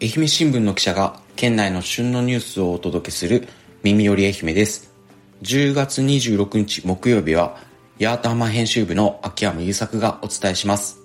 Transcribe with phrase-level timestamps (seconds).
[0.00, 3.48] 愛媛新聞の記者が県内の旬のニュースをお届けする
[3.82, 4.94] 耳より愛媛です。
[5.42, 7.56] 10月26日木曜日は
[7.98, 11.00] 八幡浜編集部の秋山優作がお伝えします。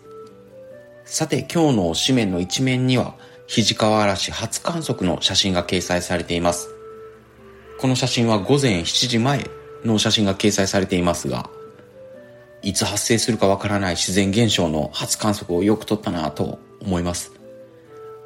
[1.05, 3.15] さて今日の紙面の一面には
[3.47, 6.69] 肘川嵐初観測の写真が掲載されています。
[7.79, 9.49] この写真は午前7時前
[9.83, 11.49] の写真が掲載されていますが
[12.61, 17.42] いつ発生するかわからない自然現象の初観測をよく撮ったなと思います。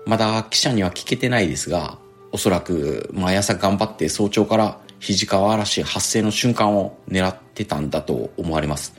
[0.08, 1.98] まだ記者には聞けてないですが、
[2.32, 8.94] おそらく毎朝頑張って早朝から肘川嵐発生の瞬間を狙ってたんだと思われます。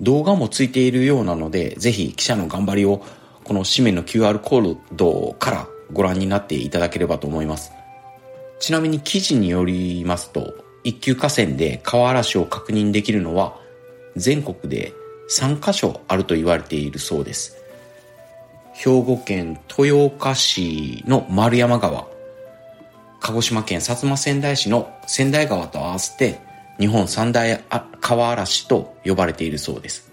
[0.00, 3.04] 動画もついているようなので、ぜひ記者の頑張りを
[3.44, 7.70] この紙面の QR コードからご覧になっていただければと思います。
[8.60, 13.58] ちなみに記事によりますと、一級河川で川嵐を確認できるのは
[14.16, 14.94] 全国で
[15.30, 17.59] 3カ所あると言われているそうです。
[18.72, 22.06] 兵庫県豊岡市の丸山川、
[23.20, 26.38] 鹿児島県薩摩仙台市の仙台川と合わせて
[26.78, 27.62] 日本三大
[28.00, 30.10] 川嵐と呼ばれているそうです。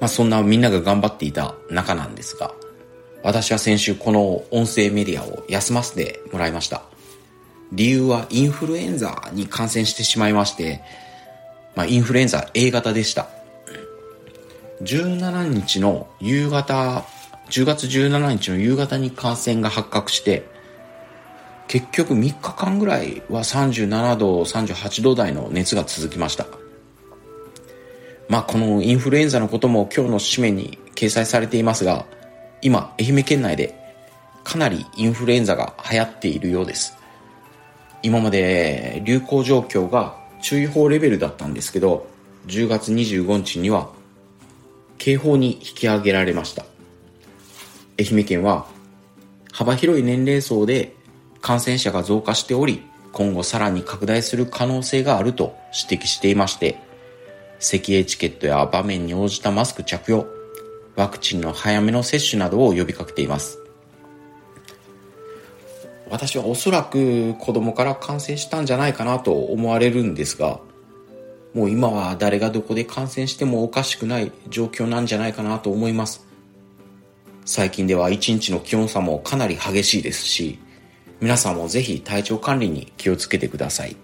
[0.00, 2.54] まあそんなみんなが頑張っていた中なんですが、
[3.22, 6.82] 私は先週この音声メディアを休ませてもらいました。
[7.72, 10.80] 理由はインフルエンザに感染してしまいまして、
[11.74, 13.28] まあインフルエンザ A 型でした。
[14.82, 17.04] 17日の夕方、
[17.50, 20.44] 10月17日の夕方に感染が発覚して、
[21.68, 26.46] 結局3日間ぐらいは37度、38度台の熱が続きました。
[28.28, 32.04] まあこのインフルエンザのことも今日の紙面に掲載されていますが、
[32.60, 33.78] 今愛媛県内で
[34.42, 36.96] かなりインフルエンザが流行っているようです。
[38.02, 42.08] 今まで流行状況が注意報レベルだったんですけど、
[42.48, 43.90] 10月25日には
[45.02, 46.64] 警報に引き上げられました。
[47.98, 48.66] 愛媛県は
[49.50, 50.94] 幅広い年齢層で
[51.40, 55.56] 感染者が増加しており、今後さらに拡大する可能性があると
[55.88, 56.78] 指摘していまして、
[57.58, 60.24] 咳エチケットや場面に応じたマスク着用、
[60.94, 63.58] ワクチンの早めの接種などを呼びかけています。
[66.10, 70.60] 私はおそらく子供から感染したんじゃないかなと思われるんですが、
[71.54, 76.26] もう今は誰がどこで感染してもおかしくない状況なんじゃないかなと思います。
[77.44, 80.58] 最近では一日の気温差もかなり激しいですし、
[81.20, 83.96] 皆さんもぜひ体調管理に気をつけてください。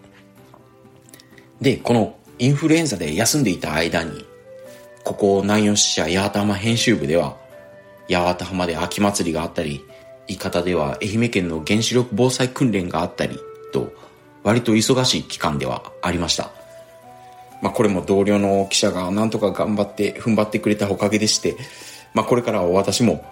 [1.60, 4.24] で、このインフルエンザで休んでいた間に、
[5.04, 7.36] ここ南予支社八幡浜編集部では、
[8.08, 9.84] 八幡浜で秋祭りがあったり、
[10.26, 13.38] 伊方では愛媛県の原子力防災訓練があったり
[13.72, 13.92] と、
[14.42, 16.57] 割と忙しい期間ではありました。
[17.60, 21.56] まあ、これも同僚の記者がなんとか頑張って踏ん張ってくれたおかげでして、
[22.14, 23.24] まあ、これからは私も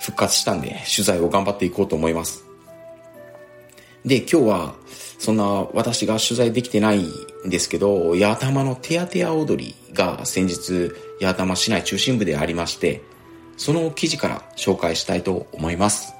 [0.00, 2.44] 復活したんで取材を頑張っていこうと思います。
[4.04, 4.74] で、今日は
[5.18, 7.10] そんな私が取材できてないん
[7.48, 10.90] ですけど、八幡浜のテアテア踊りが先日
[11.20, 13.00] 八幡浜市内中心部でありまして、
[13.56, 16.14] その記事から紹介したいと思います。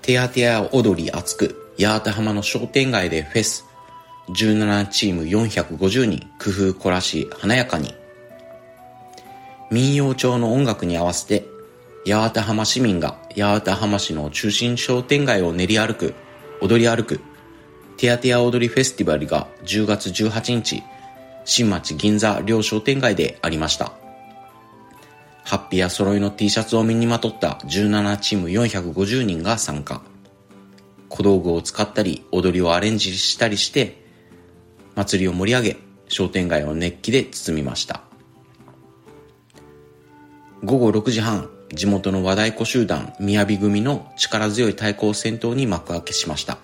[0.00, 3.66] テアテア踊り熱く、八幡浜の商店街でフェス、
[4.28, 7.94] 17チーム450人工夫凝らし華やかに。
[9.70, 11.46] 民謡調の音楽に合わせて
[12.06, 16.14] 八幡浜市民が八幡浜市の中心商店街を練り歩く
[16.60, 17.20] 踊り歩く
[17.96, 20.82] テアテア踊りフェスティバルが10月18日
[21.44, 23.92] 新町銀座両商店街でありました。
[25.44, 30.02] ハッピーや揃いの T シャツを身にまとった17チーム450人が参加。
[31.10, 34.03] 小道具を使ったり踊りをアレンジしたりして
[34.94, 35.76] 祭りを盛り上げ、
[36.08, 38.02] 商店街を熱気で包みました。
[40.62, 46.58] 午後6時半、地元の和太鼓集団、雅組の力強い太鼓戦闘に幕開けしました。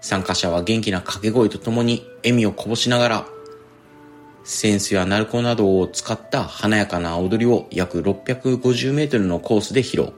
[0.00, 3.26] 参加者は元気な掛け声とともに笑みをこぼしながら、
[4.44, 10.12] センスや鳴子などを使った華やかな踊りを約650メートルのコースで披露。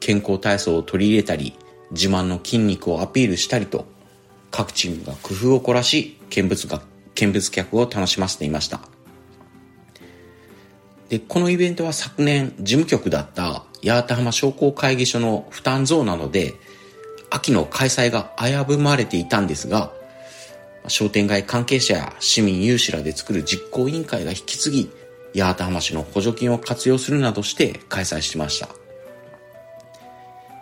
[0.00, 1.54] 健康体操を取り入れたり、
[1.92, 3.86] 自慢の筋肉をアピールしたりと、
[4.50, 6.82] 各チームが工夫を凝らし、見物が、
[7.14, 8.80] 見物客を楽しませていました。
[11.08, 16.54] で、このイベントは昨年事務局だった八幡浜商工会議所の負担増なので、
[17.30, 19.92] 秋の開催が危ぶまれていたんですが、
[20.88, 24.90] 商店街関係者や市民有志らで作る実行委員会が引き継ぎ、
[25.34, 28.68] 八幡浜市の補助金を活用するなどして開催しました。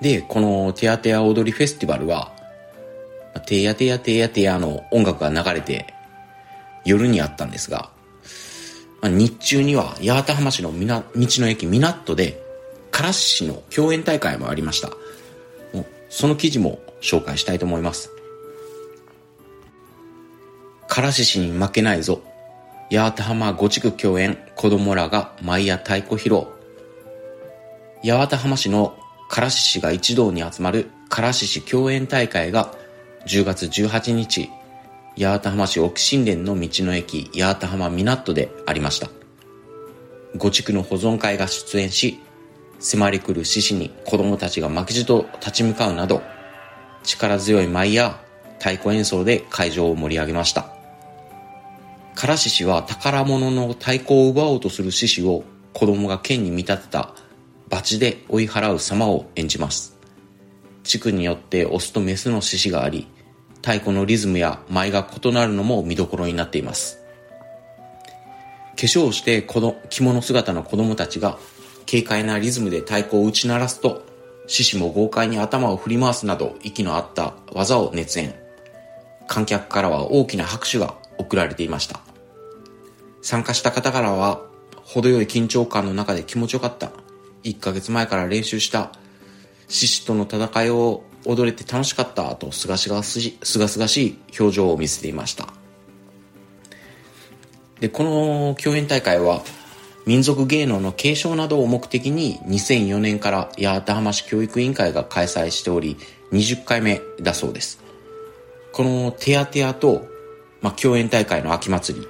[0.00, 2.32] で、このテアテア踊りフェスティバルは、
[3.40, 5.94] てやてやてやてやの音楽が流れて
[6.84, 7.90] 夜にあったんですが、
[9.02, 12.42] 日中には八幡浜市の道の駅港で
[12.90, 14.90] 唐津市の共演大会もありました。
[16.08, 18.10] その記事も紹介したいと思います。
[20.88, 22.22] 唐津市に負けないぞ。
[22.90, 26.46] 八幡浜五地区共演子供らが舞や太鼓披露。
[28.04, 28.96] 八幡浜市の
[29.28, 32.74] 唐津市が一堂に集まる唐津市共演大会が
[33.26, 34.50] 10月18日、
[35.16, 39.08] 八幡浜市奥新連の道の駅八幡浜港でありました。
[40.36, 42.20] 五地区の保存会が出演し、
[42.80, 46.22] 迫り来る獅子に子供たちが負けじと立ち向かうなど、
[47.02, 48.20] 力強い舞や
[48.58, 50.74] 太鼓演奏で会場を盛り上げました。
[52.14, 57.14] 唐獅子は宝物の太鼓を奪おうとする獅子を子供が剣に見立てた
[57.70, 59.96] 罰で追い払う様を演じます。
[60.82, 63.08] 地区によってオスとメスの獅子があり、
[63.64, 66.98] 太鼓のリズムや舞が異なるのも見どころになっています。
[68.76, 71.38] 化粧をしてこの着物姿の子供たちが
[71.90, 74.04] 軽快なリズムで太鼓を打ち鳴らすと、
[74.46, 78.34] 獅子も豪快に頭を振り回すなど息の合った技を熱演。
[79.26, 82.00] 観客からは大きな拍手が送られていました。
[83.22, 84.42] 参加した方からは、
[84.82, 86.90] 程よい緊張感の中で気持ちよかった。
[87.44, 88.92] 1ヶ月前から練習した。
[89.68, 95.48] 獅子との戦いを踊れて楽しかったとすがすがしすがすがしい表情を見せていました。
[97.80, 99.42] で、この共演大会は、
[100.06, 105.96] 民族芸能の継承などを目的に2004年から八幡浜市教育委員会が開催しており、
[106.32, 107.80] 20回目だそうです。
[108.72, 110.06] このテヤテヤと、
[110.60, 112.08] まあ、共演大会の秋祭り、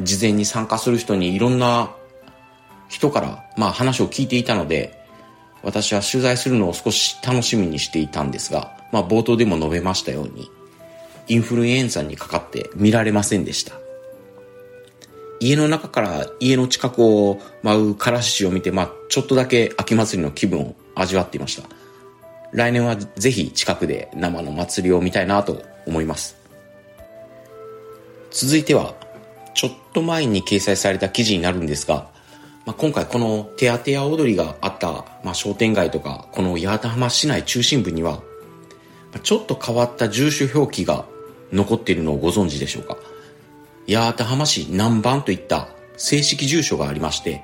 [0.00, 1.94] 事前に参加する人にいろんな
[2.88, 5.03] 人から、まあ話を聞いていたので、
[5.64, 10.50] 私は取材するのを少し楽しみにしていたんですが、まあ冒頭でも述べましたように、
[11.26, 13.74] インフルエンザにかかって見られませんでした。
[15.40, 21.68] 家の中から家の近くを舞うからししを見て、まあ、ちょっとだけ秋祭りの気分を味わっていました。
[22.52, 26.36] 来年はぜひ近くで生の祭りを見たいなと思います。
[28.30, 28.94] 続いては、
[29.54, 32.08] ちょっと前に掲載された記事になるんですが、
[32.66, 38.22] まあ、今回このテアテア踊りがあった、まあ、商店街とか、この八幡浜市内中心部には、
[39.22, 41.04] ちょっと変わった住所表記が
[41.52, 42.96] 残っているのをご存知でしょうか。
[43.86, 47.42] 八幡浜市南番といった正式住所がありまして、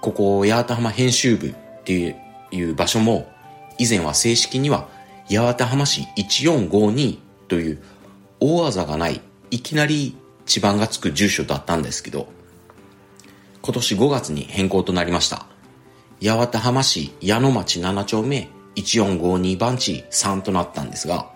[0.00, 1.54] ここ八幡浜編集部っ
[1.84, 2.16] て
[2.50, 3.30] いう場所も、
[3.78, 4.88] 以前は正式には
[5.30, 7.18] 八幡浜市1452
[7.48, 7.82] という
[8.40, 9.20] 大技がない、
[9.50, 12.28] いきなり地番がつく住所だったんですけど、
[13.62, 15.46] 今年5月に変更となりました。
[16.20, 21.30] 八幡浜市矢野町7丁目1452番地3となったんですが、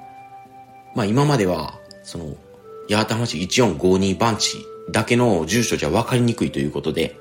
[0.97, 2.37] まあ今までは、その
[2.91, 4.57] 八幡浜市1452番地
[4.91, 7.17] だけの住所じゃ分かりにくいということで、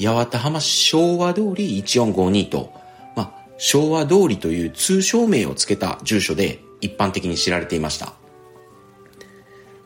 [0.00, 2.72] 八幡浜市昭和通り1452と、
[3.14, 8.14] まあ、昭和通りという通称名を付けた住所で一般的に知られていました。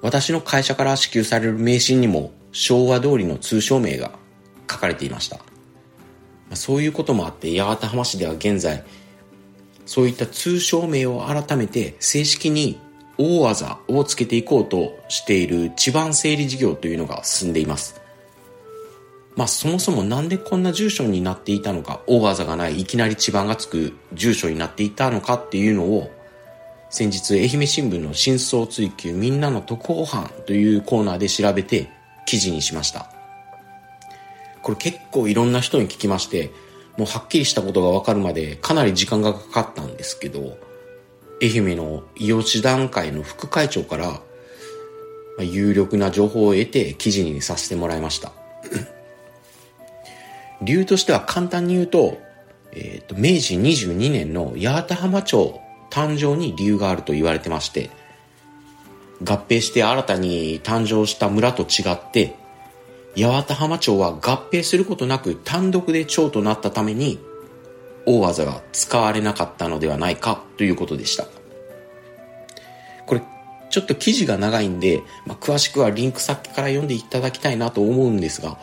[0.03, 4.11] 私の会社から支給される名刺にも昭和通りの通称名が
[4.69, 5.39] 書かれていました。
[6.55, 8.83] そういうこともあって八幡浜市では現在
[9.87, 12.81] そういった通称名を改めて正式に
[13.17, 18.01] 大技をつけていこうとしている地盤整理事業というのが進んでいます。
[19.37, 26.11] まあそもそもなんでこんな住所になっていたのか、大技がないいきなり地盤がつく住所になっていたのかっていうのを
[26.91, 31.97] 先日愛媛新聞の真相追求みんなの特報班というコーナーで調べて
[32.29, 33.11] 記事にしました。
[34.61, 36.51] これ結構いろんな人に聞きまして、
[36.99, 40.59] もうはっきりしたことがわかるまでかなり時間がかかったんですけど、
[41.41, 44.21] 愛媛の伊予市団会の副会長から、
[45.41, 48.33] 有力な情報を得て記事にさせてもらいました。
[50.61, 52.19] 理由としては簡単に言うと、
[52.73, 55.59] えっ、ー、と、明治22年の八幡浜町
[55.91, 57.89] 誕生に理由があると言われてまして、
[59.25, 62.37] 合併して新たに誕生した村と違って、
[63.17, 67.19] 八幡浜町は合併することなく単独で町となったために、
[68.07, 71.27] 大技が使われなかったのではないかということでした。
[73.07, 73.23] これ、
[73.71, 78.59] ちょっと記事が長いんで、まあ、詳しくはリンク先から読んでいただきたいなと思うんですが、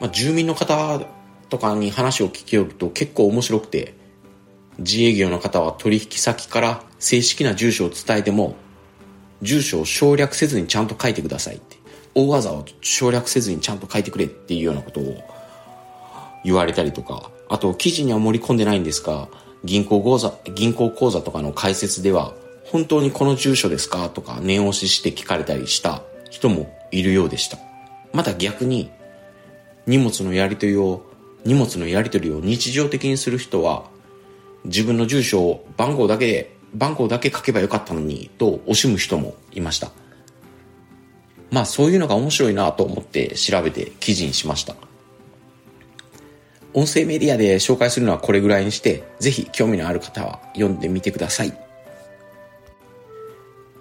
[0.00, 1.00] まあ、住民の方
[1.48, 3.94] とかに話を聞きよると結構面白くて、
[4.78, 8.56] 自営業の方は取引先から正式な住所を伝えても、
[9.42, 11.76] 住所を省略せずにちゃんと書いてくださいって。
[12.14, 15.16] 大技を省略せずにちゃんと書いてくれっていうようなことを
[16.44, 19.28] 言われたりとか、あと記事には盛り込んでないんですが、
[19.64, 22.34] 銀行口座、銀行口座とかの解説では、
[22.64, 27.58] 本当にこの住所ですかとか念押しして聞かれたりした人もいるようでした。
[28.12, 28.90] また逆に、
[29.86, 31.04] 荷物のやり取りを
[31.44, 33.84] 荷物のやり取りを日常的にする人は
[34.64, 39.90] 自分の住所を番号だけで番号だけ書けばよかったのにと惜しむ人もいました。
[41.50, 44.74] まあそういうのが面白いなと思って調べて記事にしました。
[46.74, 51.52] 音声メディアで紹介するのはこれぐらいにしてぜひ興味のある方は読んでみてください。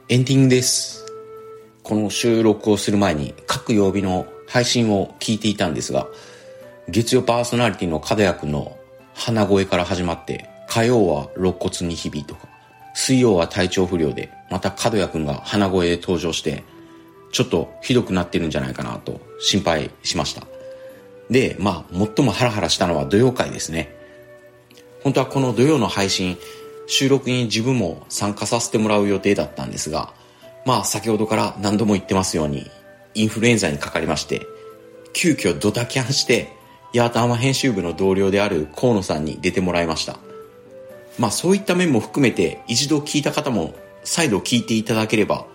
[0.09, 1.05] エンディングです。
[1.83, 6.07] この収録をする前に各曜日の配信を聞いていたんですが
[6.89, 8.77] 月曜パーソナリティの角谷くんの
[9.13, 12.50] 鼻声から始まって火曜は肋骨に響いとか
[12.93, 16.63] 水曜は体調不良でまた角谷くんが鼻声で登場して
[17.31, 20.45] ちょっとひどくなってるんじゃないかなと心配しました
[21.29, 23.95] でまあ最もハラハラしたのは土曜会ですね
[25.03, 26.37] 本当はこの土曜の配信
[26.87, 30.13] 収録に自分も参加させてもらう予定だったんですが
[30.65, 32.69] まあ先ほどから何度も言ってますように
[33.13, 34.45] インフルエンザにかかりまして
[35.13, 36.49] 急遽ドタキャンして
[36.93, 40.17] ヤーターマ編集部の同僚である河野さんに出てもらいました。
[41.19, 45.45] まあそういった面も含めて一度聞いた方も再度聞いていただければ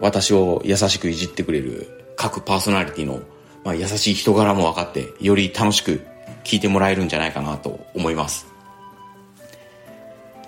[0.00, 3.20] 私を優しくいじってくれる各パーソナリティの、
[3.64, 6.06] まあ、優しい人柄も分かってより楽しく
[6.44, 8.46] 聞いてもらえるんじゃないかなと思います。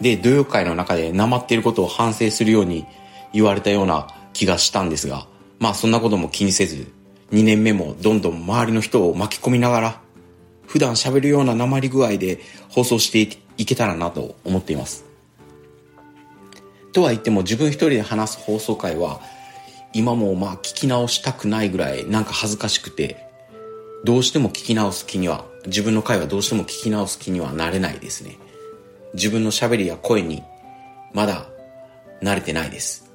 [0.00, 2.86] で、土曜会の中でなまっていることを反省するように
[3.32, 5.26] 言われたような気がしたんですが、
[5.58, 6.86] まあそんなことも気にせず
[7.32, 10.00] 2年目もどんどん周りの人を巻き込みながら、
[10.66, 15.04] 普段喋るような鉛具合で放送していいけたらなと思っています。
[16.92, 19.20] とは言っても自分一人で話す放送回は、
[19.92, 23.28] 今もまあ聞き直したくないぐらいなんか恥ずかしくて、
[24.04, 28.38] どうしても聞き直す気には、自分の回はどうしても聞き直す気にはなれないですね。
[29.14, 30.42] 自分の喋りや声に
[31.12, 31.46] まだ
[32.22, 33.10] 慣れてないです。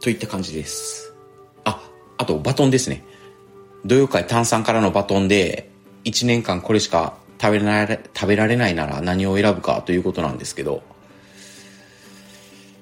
[0.00, 1.14] といった感じです。
[2.20, 3.04] あとバトンですね。
[3.84, 5.70] 土曜会炭酸からのバトンで、
[6.04, 10.82] 1年間これしか食べられ食べられないなら何を選ぶかということなんですけど、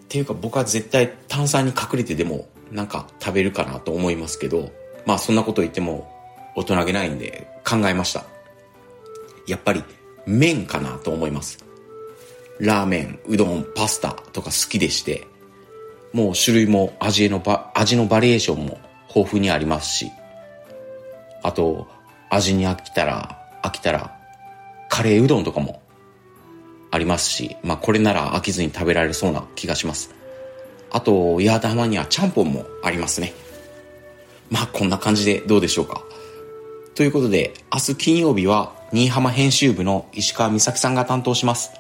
[0.04, 4.70] っていうか僕は絶対炭酸に隠れてでもなんか食べるかなと思いますけど、
[5.04, 6.10] まあそんなこと言っても
[6.54, 8.25] 大人げないんで考えました。
[9.46, 9.84] やっぱり
[10.26, 11.64] 麺かなと思います。
[12.58, 15.26] ラーメン、うどん、パスタとか好きでして、
[16.12, 20.10] もう種類も味のバ味のバリエーションも豊富にありますし、
[21.42, 21.86] あと、
[22.30, 24.15] 味に飽きたら、飽きたら、
[24.88, 25.83] カレーうどんとかも
[26.90, 30.14] ありますし、まあこれなら飽きずに食べられそうな気がします。
[30.90, 33.33] あと、八幡浜にはちゃんぽんもありますね。
[34.50, 36.02] まあこんな感じでどうでしょうか。
[36.95, 41.73] ということで、明日金曜日は、新居浜編集部の石川美咲さんが担当します。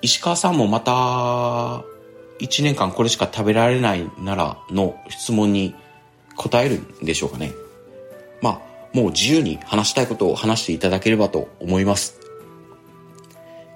[0.00, 1.84] 石川さんもまた、
[2.40, 5.76] 1年間これしか食べられないならの質問に
[6.36, 7.52] 答えるんでしょうかね。
[8.40, 12.21] まあ、もう自由に話したいことを話していただければと思います。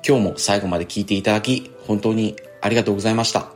[0.06, 3.48] 今日も最後まで聞いていただき、本当にありがとうございました。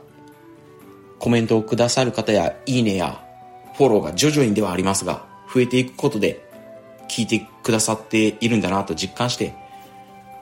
[1.17, 3.25] コメントをくださる方や、いいねや、
[3.77, 6.45] フォローが徐々にではありますが、増えていくことで、
[7.09, 9.53] 聞いてくださっているんだなと実感して、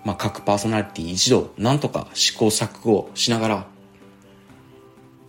[0.04, 3.68] まあ、各パーソナリティ一度、なんとか試行錯誤しながら、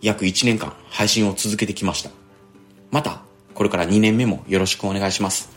[0.01, 2.09] 約1年間配信を続けてきました。
[2.89, 3.21] また、
[3.53, 5.51] これから2年目もよろしくお願いします。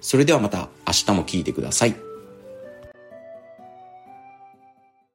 [0.00, 2.13] それではまた明日も聞いてください。